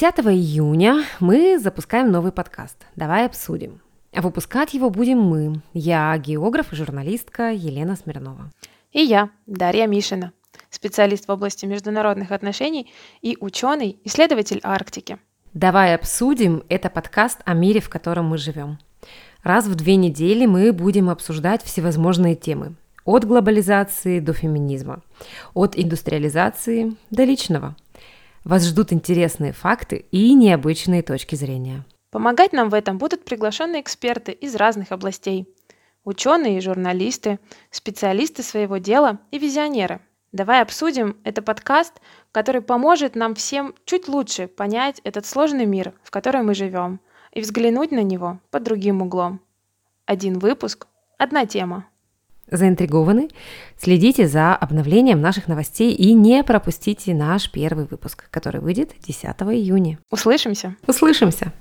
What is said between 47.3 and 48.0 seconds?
и взглянуть